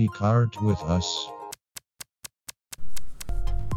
[0.00, 0.20] Speak
[0.62, 1.28] with us.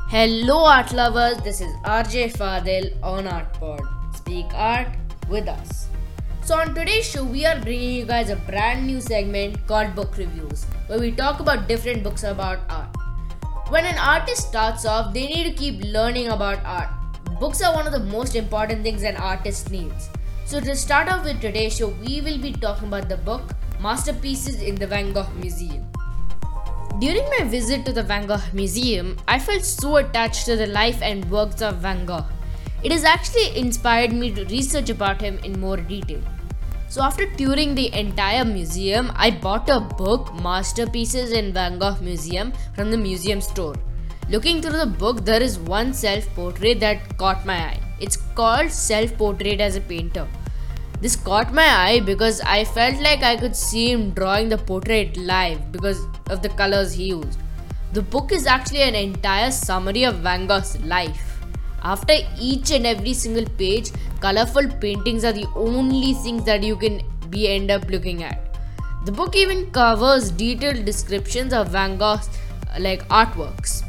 [0.07, 1.37] Hello, art lovers.
[1.43, 4.15] This is RJ Fadil on ArtPod.
[4.15, 4.87] Speak art
[5.27, 5.87] with us.
[6.45, 10.15] So, on today's show, we are bringing you guys a brand new segment called Book
[10.17, 12.95] Reviews, where we talk about different books about art.
[13.67, 16.89] When an artist starts off, they need to keep learning about art.
[17.41, 20.09] Books are one of the most important things an artist needs.
[20.45, 23.51] So, to start off with today's show, we will be talking about the book
[23.81, 25.85] Masterpieces in the Van Gogh Museum.
[26.99, 31.01] During my visit to the Van Gogh Museum, I felt so attached to the life
[31.01, 32.25] and works of Van Gogh.
[32.83, 36.21] It has actually inspired me to research about him in more detail.
[36.89, 42.53] So, after touring the entire museum, I bought a book, Masterpieces in Van Gogh Museum,
[42.75, 43.75] from the museum store.
[44.29, 47.79] Looking through the book, there is one self portrait that caught my eye.
[47.99, 50.27] It's called Self Portrait as a Painter.
[51.03, 55.17] This caught my eye because I felt like I could see him drawing the portrait
[55.17, 57.39] live because of the colors he used.
[57.91, 61.41] The book is actually an entire summary of Van Gogh's life.
[61.83, 67.01] After each and every single page, colorful paintings are the only things that you can
[67.29, 68.57] be end up looking at.
[69.05, 72.29] The book even covers detailed descriptions of Van Gogh's
[72.73, 73.83] uh, like artworks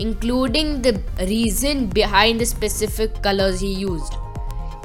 [0.00, 4.14] including the reason behind the specific colors he used.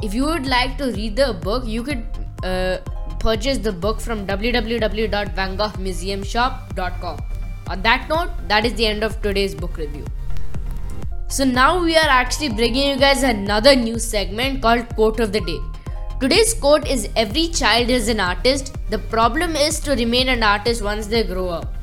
[0.04, 2.06] If you would like to read the book, you could
[2.44, 2.80] uh,
[3.22, 7.20] purchase the book from www.vangoghmuseumshop.com.
[7.68, 10.06] On that note, that is the end of today's book review.
[11.30, 15.40] So now we are actually bringing you guys another new segment called Quote of the
[15.40, 15.62] Day.
[16.20, 18.76] Today's quote is Every child is an artist.
[18.90, 21.74] The problem is to remain an artist once they grow up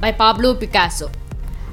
[0.00, 1.10] by Pablo Picasso.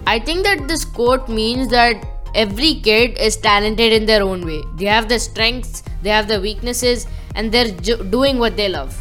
[0.06, 2.02] I think that this quote means that
[2.34, 4.64] every kid is talented in their own way.
[4.76, 8.96] They have the strengths, they have the weaknesses, and they're ju- doing what they love.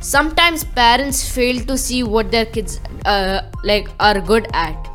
[0.00, 4.88] Sometimes parents fail to see what their kids uh, like are good at.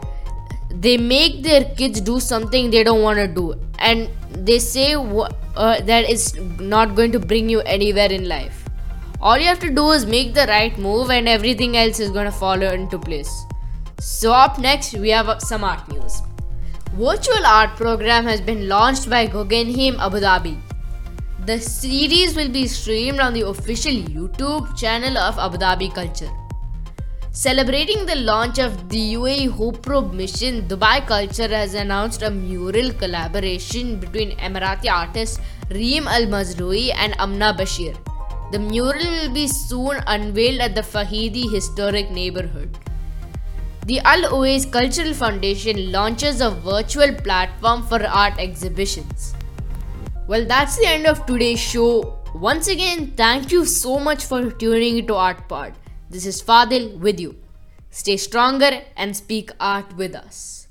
[0.69, 4.09] They make their kids do something they don't want to do, and
[4.45, 8.65] they say wh- uh, that it's not going to bring you anywhere in life.
[9.21, 12.25] All you have to do is make the right move, and everything else is going
[12.25, 13.31] to follow into place.
[13.99, 16.21] So, up next, we have some art news.
[16.93, 20.57] Virtual art program has been launched by Guggenheim Abu Dhabi.
[21.47, 26.29] The series will be streamed on the official YouTube channel of Abu Dhabi Culture.
[27.31, 32.91] Celebrating the launch of the UAE Hope Probe mission, Dubai Culture has announced a mural
[32.91, 37.95] collaboration between Emirati artists Reem Al Mazrui and Amna Bashir.
[38.51, 42.77] The mural will be soon unveiled at the Fahidi Historic Neighborhood.
[43.85, 49.33] The Al Owais Cultural Foundation launches a virtual platform for art exhibitions.
[50.27, 52.19] Well, that's the end of today's show.
[52.35, 55.75] Once again, thank you so much for tuning into ArtPod.
[56.09, 57.37] This is Fadil with you.
[57.91, 60.66] Stay stronger and speak art with us.